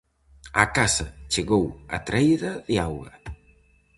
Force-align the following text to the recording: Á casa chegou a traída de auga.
Á 0.61 0.63
casa 0.77 1.07
chegou 1.33 1.65
a 1.95 1.97
traída 2.07 2.51
de 2.67 2.75
auga. 2.87 3.13